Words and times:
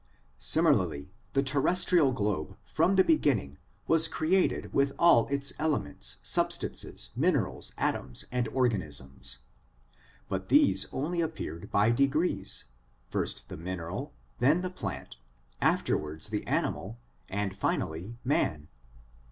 Similarly, 0.39 1.11
the 1.33 1.43
terrestrial 1.43 2.11
globe 2.11 2.57
from 2.63 2.95
the 2.95 3.03
beginning 3.03 3.59
was 3.85 4.07
created 4.07 4.73
with 4.73 4.93
all 4.97 5.27
its 5.27 5.53
elements, 5.59 6.17
substances, 6.23 7.11
minerals, 7.15 7.71
atoms, 7.77 8.25
and 8.31 8.47
organisms; 8.47 9.37
but 10.27 10.49
these 10.49 10.87
only 10.91 11.21
appeared 11.21 11.69
by 11.69 11.91
degrees: 11.91 12.65
first 13.11 13.47
the 13.47 13.57
mineral, 13.57 14.11
then 14.39 14.61
the 14.61 14.71
plant, 14.71 15.17
afterwards 15.61 16.31
232 16.31 16.51
SOME 16.51 16.65
ANSWERED 16.65 16.95
QUESTIONS 16.95 17.29
the 17.29 17.37
animal, 17.37 17.43
and 17.43 17.55
finally 17.55 18.17
man. 18.23 18.69